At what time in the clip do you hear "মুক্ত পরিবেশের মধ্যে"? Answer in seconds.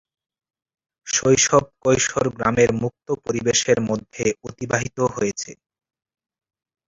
2.81-4.25